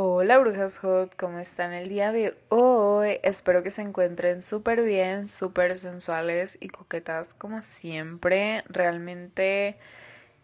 [0.00, 3.18] Hola brujas hot, ¿cómo están el día de hoy?
[3.24, 8.62] Espero que se encuentren súper bien, súper sensuales y coquetas como siempre.
[8.68, 9.76] Realmente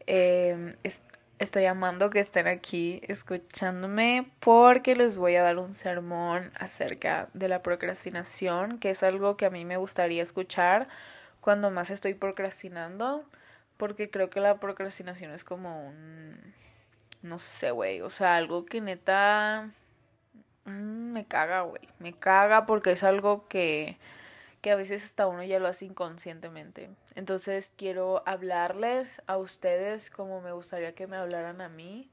[0.09, 0.75] em,
[1.39, 7.47] estoy amando que estén aquí escuchándome porque les voy a dar un sermón acerca de
[7.47, 10.89] la procrastinación, que es algo que a mí me gustaría escuchar
[11.41, 13.25] cuando más estoy procrastinando,
[13.77, 16.55] porque creo que la procrastinación es como un
[17.25, 18.03] no sé, güey.
[18.03, 19.71] O sea, algo que neta.
[20.67, 21.89] Mm, me caga, güey.
[21.99, 23.99] Me caga porque es algo que.
[24.63, 26.91] que a veces hasta uno ya lo hace inconscientemente.
[27.15, 32.11] Entonces quiero hablarles a ustedes como me gustaría que me hablaran a mí.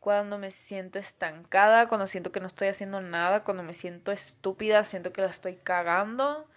[0.00, 4.84] Cuando me siento estancada, cuando siento que no estoy haciendo nada, cuando me siento estúpida,
[4.84, 6.48] siento que la estoy cagando.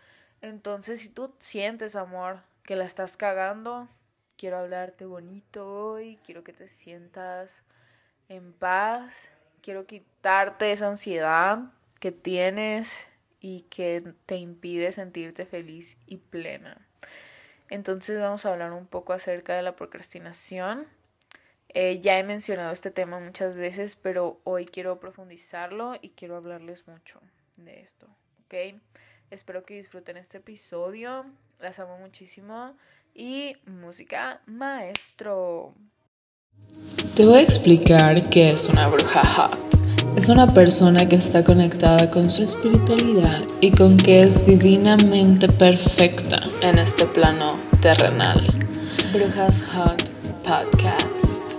[0.42, 3.90] Entonces, si tú sientes, amor, que la estás cagando,
[4.44, 7.64] quiero hablarte bonito hoy, quiero que te sientas
[8.28, 11.72] en paz, quiero quitarte esa ansiedad
[12.02, 13.08] que tienes
[13.40, 16.86] y que te impide sentirte feliz y plena.
[17.70, 20.90] Entonces vamos a hablar un poco acerca de la procrastinación.
[21.70, 26.86] Eh, ya he mencionado este tema muchas veces, pero hoy quiero profundizarlo y quiero hablarles
[26.86, 27.22] mucho
[27.56, 28.08] de esto,
[28.44, 28.82] ¿ok?
[29.32, 31.26] Espero que disfruten este episodio.
[31.60, 32.76] Las amo muchísimo
[33.14, 35.76] y música maestro.
[37.16, 39.58] Te voy a explicar qué es una bruja hot.
[40.18, 46.42] Es una persona que está conectada con su espiritualidad y con que es divinamente perfecta
[46.62, 48.46] en este plano terrenal.
[49.12, 50.04] Brujas Hot
[50.44, 51.58] Podcast.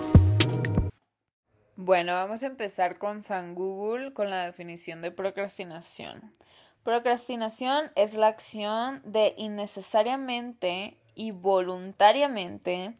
[1.76, 6.34] Bueno, vamos a empezar con San Google con la definición de procrastinación.
[6.82, 12.94] Procrastinación es la acción de innecesariamente y voluntariamente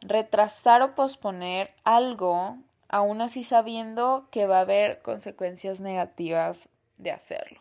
[0.00, 7.60] retrasar o posponer algo, aún así sabiendo que va a haber consecuencias negativas de hacerlo.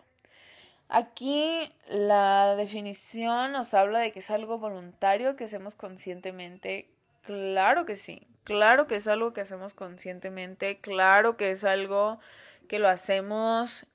[0.88, 6.90] Aquí la definición nos habla de que es algo voluntario que hacemos conscientemente.
[7.24, 12.20] Claro que sí, claro que es algo que hacemos conscientemente, claro que es algo
[12.68, 13.88] que lo hacemos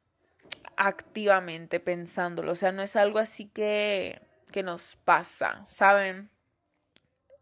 [0.76, 4.20] activamente pensándolo, o sea, no es algo así que
[4.50, 6.30] que nos pasa, ¿saben?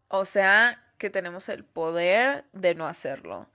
[0.07, 3.47] O sea, que tenemos el poder de no hacerlo.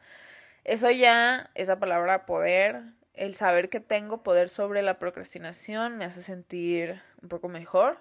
[0.65, 2.83] Eso ya, esa palabra poder,
[3.13, 7.99] el saber que tengo poder sobre la procrastinación me hace sentir un poco mejor.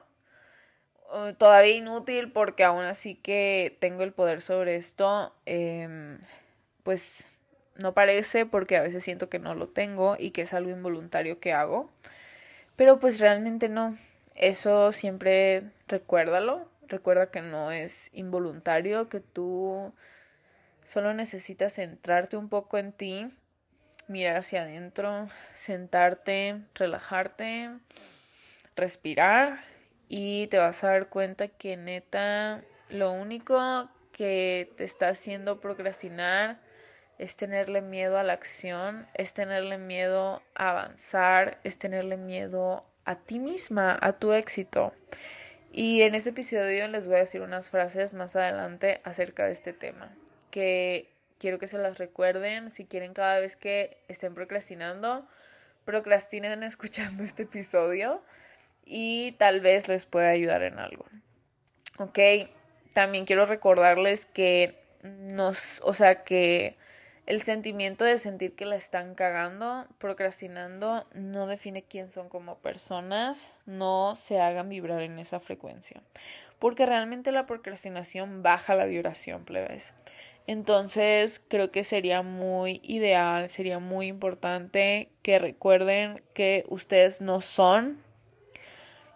[1.37, 6.19] Todavía inútil porque aún así que tengo el poder sobre esto, em,
[6.81, 7.33] pues
[7.75, 11.39] no parece porque a veces siento que no lo tengo y que es algo involuntario
[11.39, 11.91] que hago.
[12.75, 13.95] Pero pues realmente no.
[14.35, 19.93] Eso siempre recuérdalo, recuerda que no es involuntario, que tú
[20.83, 23.27] solo necesitas centrarte un poco en ti,
[24.07, 27.69] mirar hacia adentro, sentarte, relajarte,
[28.75, 29.61] respirar
[30.09, 36.59] y te vas a dar cuenta que neta lo único que te está haciendo procrastinar
[37.17, 43.15] es tenerle miedo a la acción, es tenerle miedo a avanzar, es tenerle miedo a
[43.15, 44.93] ti misma, a tu éxito.
[45.71, 49.73] Y en este episodio les voy a decir unas frases más adelante acerca de este
[49.73, 50.15] tema,
[50.51, 51.09] que
[51.39, 55.27] quiero que se las recuerden si quieren cada vez que estén procrastinando,
[55.83, 58.21] procrastinen escuchando este episodio
[58.85, 61.05] y tal vez les pueda ayudar en algo.
[61.97, 62.19] Ok,
[62.93, 66.77] también quiero recordarles que nos, o sea, que
[67.25, 73.49] el sentimiento de sentir que la están cagando, procrastinando, no define quién son como personas,
[73.65, 76.01] no se hagan vibrar en esa frecuencia.
[76.59, 79.93] Porque realmente la procrastinación baja la vibración, plebes.
[80.47, 88.01] Entonces creo que sería muy ideal, sería muy importante que recuerden que ustedes no son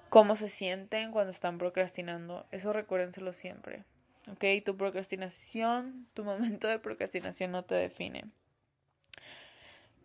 [0.09, 2.45] cómo se sienten cuando están procrastinando.
[2.51, 3.83] Eso recuérdenselo siempre.
[4.31, 4.63] ¿Ok?
[4.65, 8.25] Tu procrastinación, tu momento de procrastinación no te define.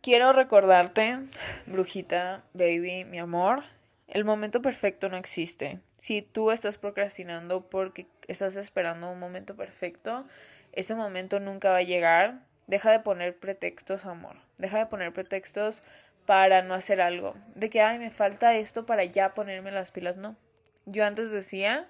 [0.01, 1.21] Quiero recordarte,
[1.67, 3.63] brujita, baby, mi amor,
[4.09, 5.81] el momento perfecto no existe.
[5.97, 10.27] Si tú estás procrastinando porque estás esperando un momento perfecto,
[10.73, 12.45] ese momento nunca va a llegar.
[12.67, 14.37] Deja de poner pretextos, amor.
[14.59, 15.83] Deja de poner pretextos
[16.27, 17.37] para no hacer algo.
[17.55, 20.17] De que, ay, me falta esto para ya ponerme las pilas.
[20.17, 20.37] No.
[20.85, 21.89] Yo antes decía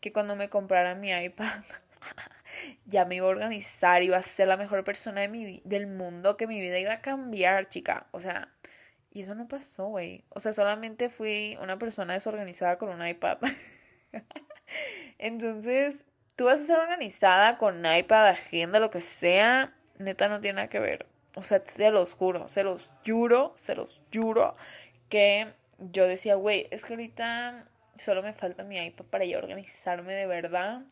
[0.00, 1.62] que cuando me comprara mi iPad
[2.86, 6.36] ya me iba a organizar, iba a ser la mejor persona de mi, del mundo,
[6.36, 8.06] que mi vida iba a cambiar, chica.
[8.12, 8.52] O sea,
[9.10, 10.24] y eso no pasó, güey.
[10.30, 13.38] O sea, solamente fui una persona desorganizada con un iPad.
[15.18, 16.06] Entonces,
[16.36, 19.74] tú vas a ser organizada con iPad, agenda, lo que sea.
[19.98, 21.06] Neta, no tiene nada que ver.
[21.34, 24.56] O sea, se los juro, se los juro, se los juro
[25.08, 27.68] que yo decía, güey, es que ahorita
[27.98, 30.82] solo me falta mi iPad para ya organizarme de verdad.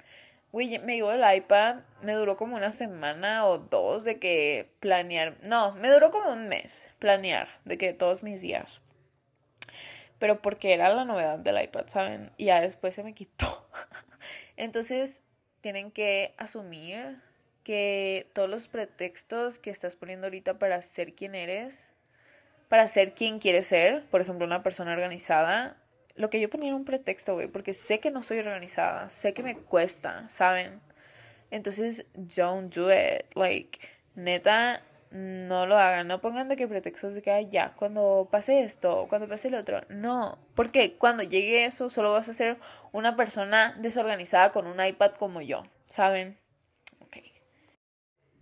[0.53, 5.37] Güey, me llegó el iPad, me duró como una semana o dos de que planear,
[5.47, 8.81] no, me duró como un mes planear de que todos mis días.
[10.19, 12.33] Pero porque era la novedad del iPad, ¿saben?
[12.39, 13.69] Y ya después se me quitó.
[14.57, 15.23] Entonces,
[15.61, 17.21] tienen que asumir
[17.65, 21.93] que todos los pretextos que estás poniendo ahorita para ser quien eres,
[22.69, 25.77] para ser quien quieres ser, por ejemplo, una persona organizada,
[26.17, 29.35] lo que yo ponía era un pretexto, güey, porque sé que no soy organizada, sé
[29.35, 30.81] que me cuesta, ¿saben?
[31.51, 33.27] Entonces, don't do it.
[33.35, 33.79] Like,
[34.15, 36.09] neta, no lo hagan.
[36.09, 39.83] No pongan de que pretextos de que, ya, cuando pase esto, cuando pase el otro.
[39.89, 42.59] No, porque cuando llegue eso, solo vas a ser
[42.93, 46.39] una persona desorganizada con un iPad como yo, ¿saben?
[47.01, 47.19] Ok.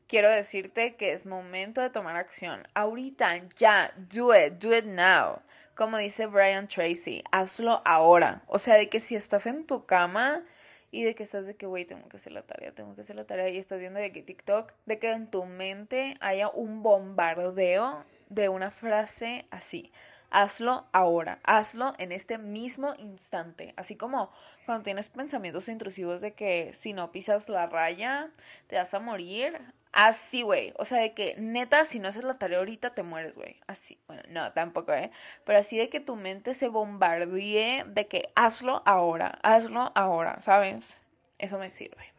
[0.06, 2.67] Quiero decirte que es momento de tomar acción.
[2.75, 5.43] Ahorita, ya, do it, do it now
[5.75, 8.43] como dice Brian Tracy, hazlo ahora.
[8.47, 10.43] O sea, de que si estás en tu cama
[10.91, 13.17] y de que estás de que, güey, tengo que hacer la tarea, tengo que hacer
[13.17, 16.82] la tarea y estás viendo de que TikTok, de que en tu mente haya un
[16.82, 19.93] bombardeo de una frase así.
[20.31, 23.73] Hazlo ahora, hazlo en este mismo instante.
[23.77, 24.32] Así como
[24.67, 28.31] cuando tienes pensamientos intrusivos de que si no pisas la raya
[28.67, 29.61] te vas a morir,
[29.94, 30.75] Así, güey.
[30.76, 33.61] O sea, de que neta, si no haces la tarea ahorita, te mueres, güey.
[33.69, 33.96] Así.
[34.08, 35.12] Bueno, no, tampoco, ¿eh?
[35.44, 41.00] Pero así de que tu mente se bombardee de que hazlo ahora, hazlo ahora, ¿sabes?
[41.38, 42.12] Eso me sirve.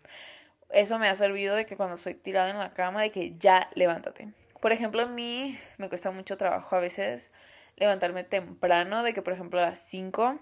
[0.70, 3.70] Eso me ha servido de que cuando estoy tirada en la cama, de que ya
[3.76, 4.32] levántate.
[4.62, 7.34] Por ejemplo, a mí me cuesta mucho trabajo a veces
[7.76, 10.40] levantarme temprano, de que por ejemplo a las 5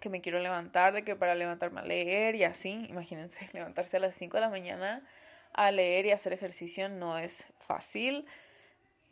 [0.00, 4.00] que me quiero levantar, de que para levantarme a leer y así, imagínense, levantarse a
[4.00, 5.06] las 5 de la mañana
[5.52, 8.26] a leer y hacer ejercicio no es fácil.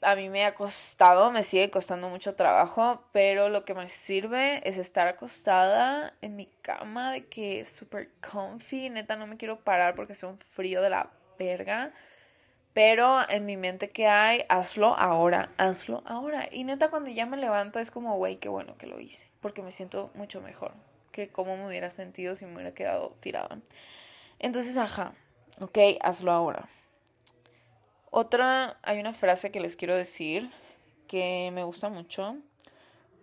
[0.00, 4.60] A mí me ha costado, me sigue costando mucho trabajo, pero lo que me sirve
[4.68, 8.90] es estar acostada en mi cama de que súper comfy.
[8.90, 11.92] Neta, no me quiero parar porque es un frío de la verga.
[12.72, 16.48] Pero en mi mente que hay, hazlo ahora, hazlo ahora.
[16.52, 19.28] Y neta, cuando ya me levanto es como, güey, qué bueno que lo hice.
[19.40, 20.74] Porque me siento mucho mejor
[21.10, 23.58] que cómo me hubiera sentido si me hubiera quedado tirada.
[24.38, 25.14] Entonces, ajá,
[25.60, 26.68] Ok, hazlo ahora.
[28.10, 30.50] Otra, hay una frase que les quiero decir
[31.08, 32.36] que me gusta mucho.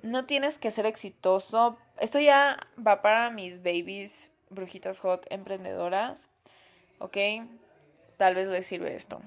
[0.01, 1.77] No tienes que ser exitoso.
[1.97, 6.29] Esto ya va para mis babies, brujitas hot, emprendedoras.
[6.99, 7.17] Ok,
[8.17, 9.21] tal vez les sirve esto.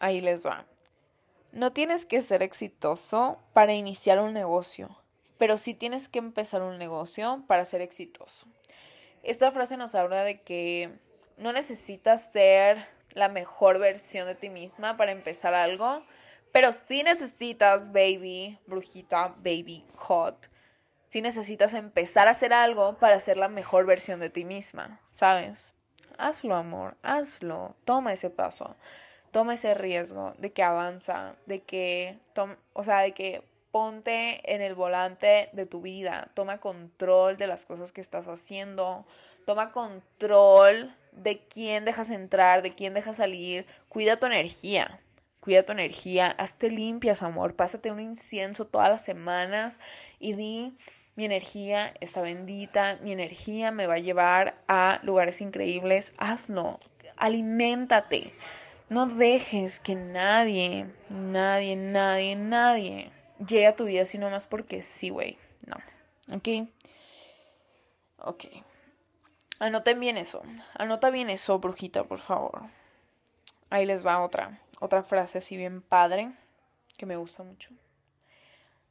[0.00, 0.66] Ahí les va.
[1.52, 4.98] No tienes que ser exitoso para iniciar un negocio,
[5.38, 8.46] pero sí tienes que empezar un negocio para ser exitoso.
[9.22, 10.98] Esta frase nos habla de que
[11.40, 16.04] no necesitas ser la mejor versión de ti misma para empezar algo,
[16.52, 20.48] pero sí necesitas, baby, brujita, baby, hot.
[21.08, 25.74] Sí necesitas empezar a hacer algo para ser la mejor versión de ti misma, ¿sabes?
[26.18, 27.74] Hazlo, amor, hazlo.
[27.84, 28.76] Toma ese paso.
[29.32, 32.18] Toma ese riesgo de que avanza, de que,
[32.74, 37.64] o sea, de que ponte en el volante de tu vida, toma control de las
[37.64, 39.06] cosas que estás haciendo,
[39.50, 43.66] toma control de quién dejas entrar, de quién dejas salir.
[43.88, 45.00] Cuida tu energía.
[45.40, 46.28] Cuida tu energía.
[46.28, 47.56] Hazte limpias, amor.
[47.56, 49.80] Pásate un incienso todas las semanas
[50.20, 50.78] y di,
[51.16, 56.14] mi energía está bendita, mi energía me va a llevar a lugares increíbles.
[56.18, 56.78] Hazlo.
[57.16, 58.32] Aliméntate.
[58.88, 65.08] No dejes que nadie, nadie, nadie, nadie llegue a tu vida sino más porque sí,
[65.08, 65.38] güey.
[65.66, 66.36] No.
[66.36, 66.68] ¿Ok?
[68.18, 68.44] Ok.
[69.60, 70.42] Anoten bien eso.
[70.78, 72.62] Anota bien eso, brujita, por favor.
[73.68, 74.58] Ahí les va otra.
[74.80, 76.32] Otra frase así bien padre
[76.96, 77.70] que me gusta mucho.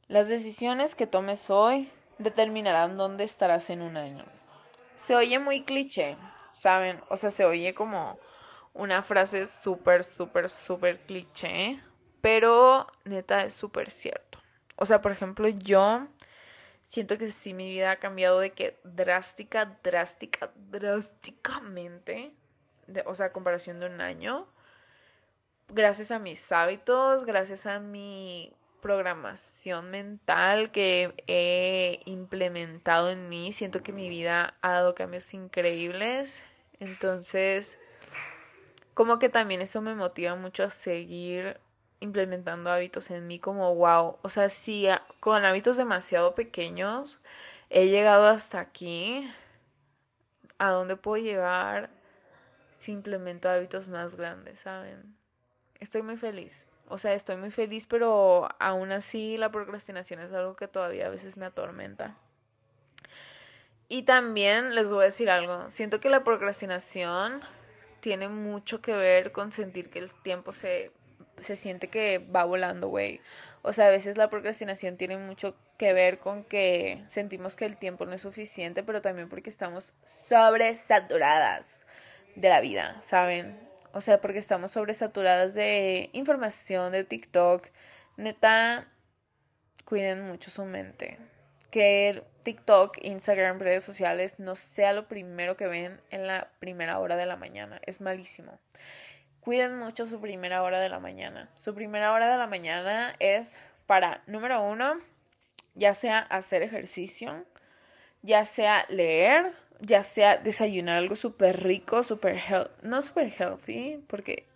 [0.06, 4.24] Las decisiones que tomes hoy determinarán dónde estarás en un año.
[4.94, 6.16] Se oye muy cliché,
[6.52, 7.00] ¿saben?
[7.08, 8.18] O sea, se oye como
[8.72, 11.82] una frase súper, súper, súper cliché,
[12.20, 14.38] pero neta es súper cierto.
[14.76, 16.06] O sea, por ejemplo, yo
[16.90, 22.32] siento que sí mi vida ha cambiado de que drástica, drástica, drásticamente,
[23.06, 24.48] o sea, a comparación de un año,
[25.68, 33.84] gracias a mis hábitos, gracias a mi programación mental que he implementado en mí, siento
[33.84, 36.44] que mi vida ha dado cambios increíbles,
[36.80, 37.78] entonces
[38.94, 41.60] como que también eso me motiva mucho a seguir
[42.00, 44.18] implementando hábitos en mí como wow.
[44.22, 44.88] O sea, si
[45.20, 47.22] con hábitos demasiado pequeños
[47.68, 49.30] he llegado hasta aquí,
[50.58, 51.90] ¿a dónde puedo llegar
[52.72, 55.20] si implemento hábitos más grandes, saben?
[55.80, 56.66] estoy muy feliz.
[56.88, 61.10] O sea, estoy muy feliz, pero aún así la procrastinación es algo que todavía a
[61.10, 62.16] veces me atormenta.
[63.88, 67.40] Y también les voy a decir algo, siento que la procrastinación
[68.00, 70.92] tiene mucho que ver con sentir que el tiempo se,
[71.40, 73.20] se siente que va volando, güey.
[73.62, 77.76] O sea, a veces la procrastinación tiene mucho que ver con que sentimos que el
[77.76, 81.86] tiempo no es suficiente, pero también porque estamos sobresaturadas
[82.36, 83.58] de la vida, ¿saben?
[83.92, 87.66] O sea, porque estamos sobresaturadas de información, de TikTok.
[88.16, 88.88] Neta,
[89.84, 91.18] cuiden mucho su mente.
[91.70, 97.16] Que TikTok, Instagram, redes sociales no sea lo primero que ven en la primera hora
[97.16, 97.80] de la mañana.
[97.84, 98.58] Es malísimo.
[99.40, 101.50] Cuiden mucho su primera hora de la mañana.
[101.54, 105.00] Su primera hora de la mañana es para, número uno,
[105.74, 107.46] ya sea hacer ejercicio,
[108.22, 114.46] ya sea leer, ya sea desayunar algo súper rico, súper healthy, no súper healthy, porque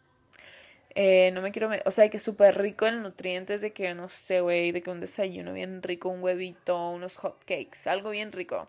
[0.94, 4.40] eh, no me quiero, o sea, que súper rico en nutrientes, de que no sé,
[4.42, 8.68] güey, de que un desayuno bien rico, un huevito, unos hot cakes, algo bien rico.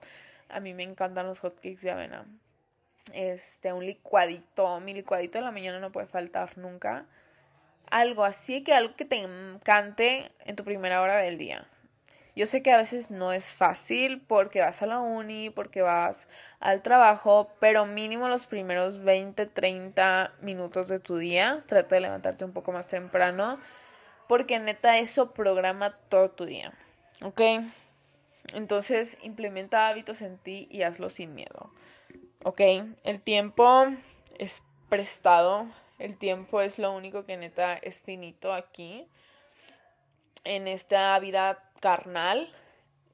[0.49, 2.25] A mí me encantan los hot cakes de avena.
[3.13, 7.05] Este, un licuadito, mi licuadito de la mañana no puede faltar nunca.
[7.89, 11.67] Algo así que algo que te encante en tu primera hora del día.
[12.35, 16.27] Yo sé que a veces no es fácil porque vas a la uni, porque vas
[16.59, 22.43] al trabajo, pero mínimo los primeros 20, 30 minutos de tu día, trata de levantarte
[22.43, 23.57] un poco más temprano,
[24.27, 26.73] porque neta eso programa todo tu día,
[27.21, 27.39] ¿ok?
[28.53, 31.71] Entonces implementa hábitos en ti y hazlo sin miedo,
[32.45, 32.61] ¿ok?
[33.03, 33.87] El tiempo
[34.37, 35.65] es prestado,
[35.97, 39.07] el tiempo es lo único que neta es finito aquí
[40.43, 42.53] en esta vida carnal,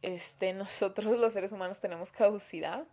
[0.01, 2.83] este, nosotros los seres humanos tenemos caducidad.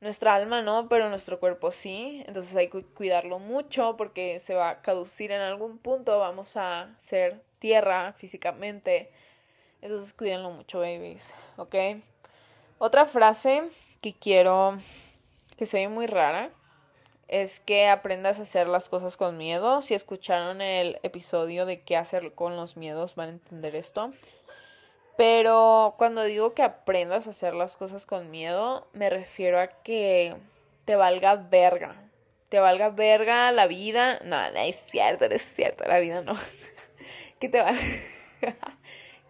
[0.00, 2.22] Nuestra alma no, pero nuestro cuerpo sí.
[2.26, 6.20] Entonces hay que cuidarlo mucho porque se va a caducir en algún punto.
[6.20, 9.10] Vamos a ser tierra físicamente.
[9.82, 11.34] Entonces cuídenlo mucho, babies.
[11.56, 11.74] ¿Ok?
[12.78, 13.64] Otra frase
[14.00, 14.78] que quiero
[15.60, 16.50] que ve muy rara
[17.28, 19.82] es que aprendas a hacer las cosas con miedo.
[19.82, 24.12] Si escucharon el episodio de qué hacer con los miedos, van a entender esto.
[25.16, 30.34] Pero cuando digo que aprendas a hacer las cosas con miedo, me refiero a que
[30.86, 31.94] te valga verga.
[32.48, 34.18] Te valga verga la vida.
[34.24, 36.32] No, no es cierto, no es cierto, la vida no.
[37.38, 37.80] que te valga.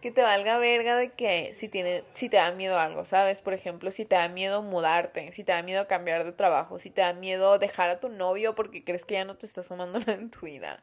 [0.01, 3.41] que te valga verga de que si tiene, si te da miedo algo, ¿sabes?
[3.41, 6.89] Por ejemplo, si te da miedo mudarte, si te da miedo cambiar de trabajo, si
[6.89, 9.99] te da miedo dejar a tu novio porque crees que ya no te está sumando
[10.05, 10.81] nada en tu vida,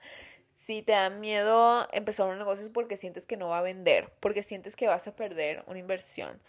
[0.55, 4.13] si te da miedo empezar un negocio es porque sientes que no va a vender,
[4.21, 6.41] porque sientes que vas a perder una inversión.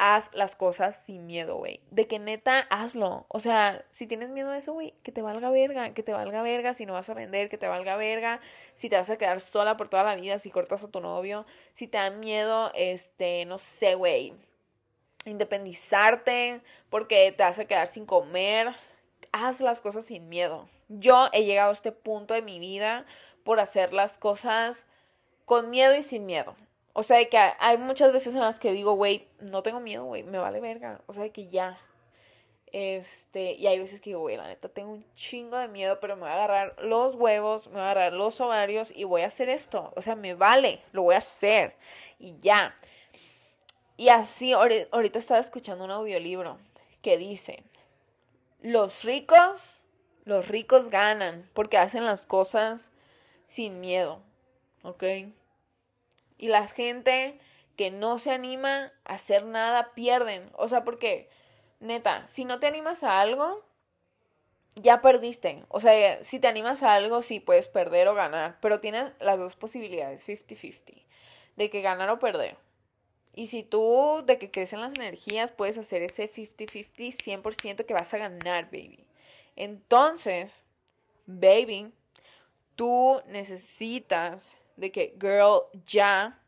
[0.00, 1.80] Haz las cosas sin miedo, güey.
[1.90, 3.26] De que neta, hazlo.
[3.26, 6.40] O sea, si tienes miedo a eso, güey, que te valga verga, que te valga
[6.42, 8.40] verga si no vas a vender, que te valga verga
[8.74, 11.46] si te vas a quedar sola por toda la vida, si cortas a tu novio,
[11.72, 14.34] si te da miedo, este, no sé, güey,
[15.24, 18.72] independizarte porque te vas a quedar sin comer.
[19.32, 20.68] Haz las cosas sin miedo.
[20.88, 23.04] Yo he llegado a este punto de mi vida
[23.42, 24.86] por hacer las cosas
[25.44, 26.54] con miedo y sin miedo.
[26.98, 30.24] O sea, que hay muchas veces en las que digo, güey, no tengo miedo, güey,
[30.24, 31.00] me vale verga.
[31.06, 31.78] O sea, que ya.
[32.72, 36.16] Este, y hay veces que digo, güey, la neta, tengo un chingo de miedo, pero
[36.16, 39.28] me voy a agarrar los huevos, me voy a agarrar los ovarios y voy a
[39.28, 39.92] hacer esto.
[39.94, 41.76] O sea, me vale, lo voy a hacer.
[42.18, 42.74] Y ya.
[43.96, 46.58] Y así, ahorita estaba escuchando un audiolibro
[47.00, 47.62] que dice,
[48.60, 49.82] los ricos,
[50.24, 52.90] los ricos ganan porque hacen las cosas
[53.44, 54.20] sin miedo,
[54.82, 55.04] ¿ok?
[56.38, 57.38] Y la gente
[57.76, 60.50] que no se anima a hacer nada pierden.
[60.54, 61.28] O sea, porque,
[61.80, 63.64] neta, si no te animas a algo,
[64.76, 65.64] ya perdiste.
[65.68, 69.38] O sea, si te animas a algo, sí puedes perder o ganar, pero tienes las
[69.38, 71.04] dos posibilidades, 50-50,
[71.56, 72.56] de que ganar o perder.
[73.34, 78.12] Y si tú, de que crecen las energías, puedes hacer ese 50-50, 100% que vas
[78.14, 79.06] a ganar, baby.
[79.54, 80.64] Entonces,
[81.26, 81.92] baby,
[82.74, 86.40] tú necesitas de que, girl, ya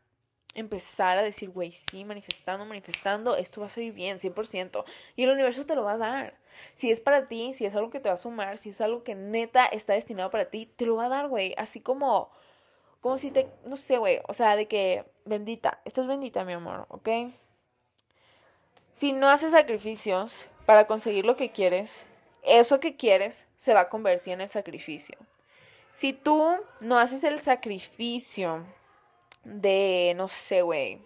[0.55, 4.83] empezar a decir, güey, sí, manifestando, manifestando, esto va a salir bien, 100%.
[5.15, 6.39] Y el universo te lo va a dar.
[6.73, 9.03] Si es para ti, si es algo que te va a sumar, si es algo
[9.03, 11.53] que neta está destinado para ti, te lo va a dar, güey.
[11.57, 12.29] Así como,
[12.99, 16.85] como si te, no sé, güey, o sea, de que, bendita, estás bendita, mi amor,
[16.89, 17.09] ¿ok?
[18.93, 22.05] Si no haces sacrificios para conseguir lo que quieres,
[22.43, 25.17] eso que quieres se va a convertir en el sacrificio.
[25.93, 28.65] Si tú no haces el sacrificio
[29.43, 31.01] de, no sé, güey,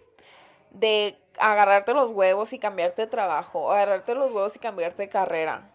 [0.70, 5.08] de agarrarte los huevos y cambiarte de trabajo, o agarrarte los huevos y cambiarte de
[5.08, 5.72] carrera,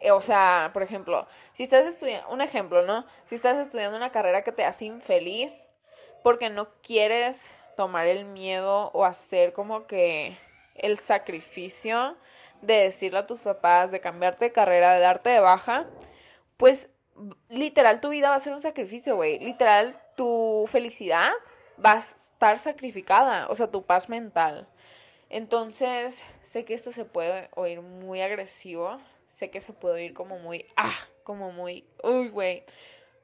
[0.00, 3.04] Eh, o sea, por ejemplo, si estás estudiando, un ejemplo, ¿no?
[3.26, 5.70] Si estás estudiando una carrera que te hace infeliz
[6.22, 10.38] porque no quieres tomar el miedo o hacer como que
[10.76, 12.16] el sacrificio
[12.62, 15.86] de decirle a tus papás, de cambiarte de carrera, de darte de baja,
[16.56, 16.90] pues
[17.48, 19.38] literal tu vida va a ser un sacrificio, güey.
[19.38, 21.30] Literal tu felicidad
[21.84, 24.68] va a estar sacrificada, o sea, tu paz mental.
[25.30, 28.98] Entonces, sé que esto se puede oír muy agresivo,
[29.28, 32.64] sé que se puede oír como muy, ah, como muy, uy, güey,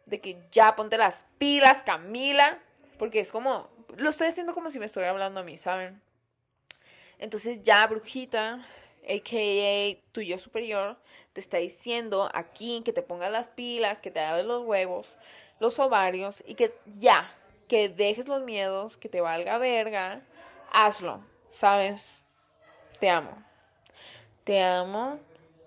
[0.07, 2.59] de que ya ponte las pilas, Camila,
[2.99, 6.03] porque es como, lo estoy haciendo como si me estuviera hablando a mí, ¿saben?
[7.19, 8.65] Entonces ya, brujita,
[9.09, 10.13] a.k.a.
[10.13, 10.99] tu yo superior,
[11.35, 15.19] te está diciendo aquí que te pongas las pilas, que te hagas los huevos,
[15.59, 17.31] los ovarios y que ya,
[17.69, 20.23] que dejes los miedos, que te valga verga,
[20.73, 22.21] hazlo, ¿sabes?
[23.01, 23.43] Te amo.
[24.45, 25.19] Te amo,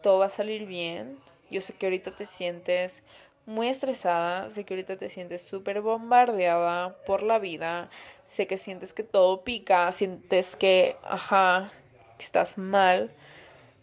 [0.02, 1.20] todo va a salir bien.
[1.52, 3.04] Yo sé que ahorita te sientes
[3.46, 7.90] muy estresada, sé que ahorita te sientes súper bombardeada por la vida,
[8.24, 11.72] sé que sientes que todo pica, sientes que, ajá,
[12.18, 13.12] que estás mal,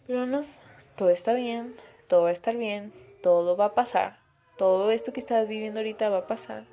[0.07, 0.45] pero no,
[0.95, 1.75] todo está bien,
[2.07, 4.19] todo va a estar bien, todo va a pasar,
[4.57, 6.65] todo esto que estás viviendo ahorita va a pasar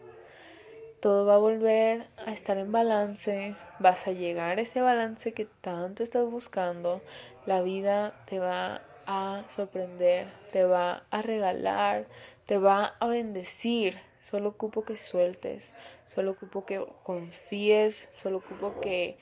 [1.03, 5.47] todo va a volver a estar en balance, vas a llegar a ese balance que
[5.47, 7.03] tanto estás buscando,
[7.45, 12.07] la vida te va a sorprender, te va a regalar,
[12.47, 13.99] te va a bendecir.
[14.21, 15.75] Solo ocupo que sueltes,
[16.05, 19.19] solo ocupo que confíes, solo ocupo que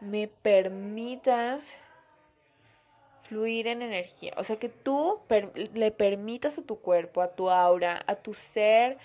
[0.00, 1.78] me permitas
[3.26, 4.32] fluir en energía.
[4.36, 5.20] O sea, que tú
[5.74, 8.98] le permitas a tu cuerpo, a tu aura, a tu ser,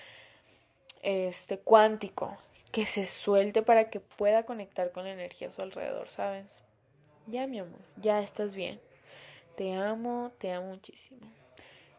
[1.02, 2.38] este cuántico
[2.72, 6.64] que se suelte para que pueda conectar con la energía a su alrededor, ¿sabes?
[7.28, 8.80] Ya, mi amor, ya estás bien.
[9.56, 11.22] Te amo, te amo muchísimo.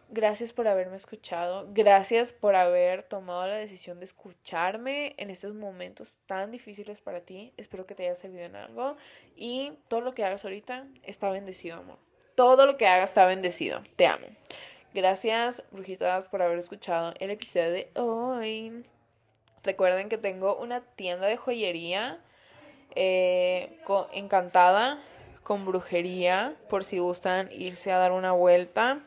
[0.08, 1.66] Gracias por haberme escuchado.
[1.72, 7.52] Gracias por haber tomado la decisión de escucharme en estos momentos tan difíciles para ti.
[7.56, 8.96] Espero que te haya servido en algo.
[9.36, 11.98] Y todo lo que hagas ahorita está bendecido, amor.
[12.34, 13.82] Todo lo que hagas está bendecido.
[13.96, 14.26] Te amo.
[14.94, 18.84] Gracias, brujitas, por haber escuchado el episodio de hoy.
[19.62, 22.18] Recuerden que tengo una tienda de joyería
[22.94, 23.78] eh,
[24.12, 25.00] encantada
[25.42, 29.00] con brujería por si gustan irse a dar una vuelta.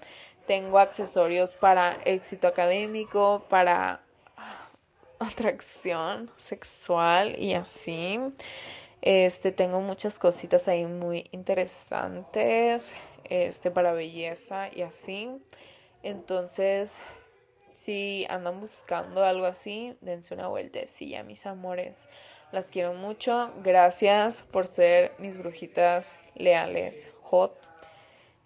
[0.47, 4.01] Tengo accesorios para éxito académico, para
[5.19, 8.19] atracción sexual y así.
[9.05, 15.29] Este tengo muchas cositas ahí muy interesantes, este para belleza y así.
[16.01, 17.03] Entonces,
[17.71, 22.09] si andan buscando algo así, dense una vueltecilla, mis amores.
[22.51, 23.53] Las quiero mucho.
[23.63, 27.55] Gracias por ser mis brujitas leales, hot.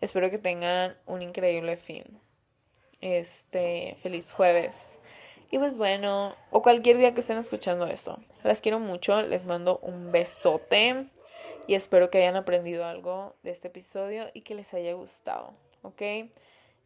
[0.01, 2.19] Espero que tengan un increíble fin.
[2.99, 5.01] Este, feliz jueves.
[5.51, 8.19] Y pues bueno, o cualquier día que estén escuchando esto.
[8.43, 11.07] Las quiero mucho, les mando un besote
[11.65, 16.01] y espero que hayan aprendido algo de este episodio y que les haya gustado, ¿ok?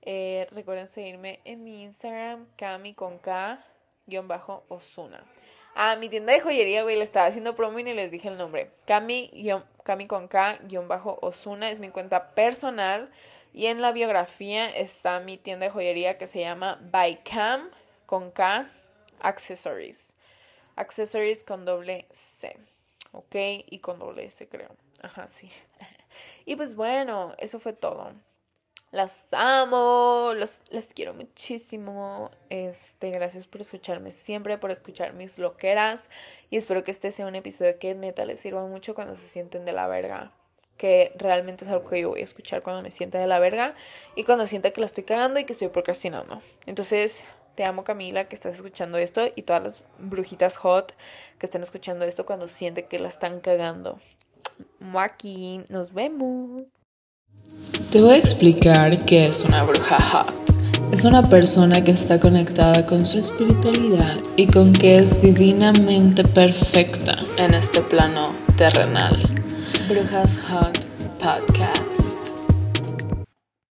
[0.02, 3.64] Eh, recuerden seguirme en mi Instagram, Cami con K,
[4.06, 5.26] guion bajo Osuna.
[5.76, 8.38] Ah, mi tienda de joyería, güey, le estaba haciendo promo y ni les dije el
[8.38, 8.72] nombre.
[8.86, 9.32] Cami,
[9.84, 13.10] Cami con K, guion bajo Osuna, es mi cuenta personal.
[13.54, 17.70] Y en la biografía está mi tienda de joyería que se llama By Cam
[18.14, 18.70] con K
[19.22, 20.18] Accessories.
[20.76, 22.56] Accessories con doble C.
[23.12, 23.36] ¿Ok?
[23.66, 24.70] Y con doble S, creo.
[25.02, 25.50] Ajá, sí.
[26.46, 28.14] y pues bueno, eso fue todo.
[28.92, 32.30] Las amo, los, las quiero muchísimo.
[32.52, 36.12] Este, gracias por escucharme siempre, por escuchar mis loqueras.
[36.52, 39.66] Y espero que este sea un episodio que neta les sirva mucho cuando se sienten
[39.66, 40.32] de la verga.
[40.78, 43.74] Que realmente es algo que yo voy a escuchar cuando me sienta de la verga.
[44.14, 46.44] Y cuando sienta que la estoy cagando y que estoy procrastinando.
[46.68, 47.24] Entonces,
[47.56, 49.22] te amo Camila que estás escuchando esto.
[49.36, 50.94] Y todas las brujitas hot
[51.40, 54.00] que están escuchando esto cuando sienten que la están cagando.
[54.96, 56.86] Aquí, nos vemos.
[57.92, 60.54] Te voy a explicar qué es una bruja hot.
[60.92, 67.18] Es una persona que está conectada con su espiritualidad y con que es divinamente perfecta
[67.38, 69.20] en este plano terrenal.
[69.90, 70.78] Brujas Hot
[71.18, 71.93] Podcast.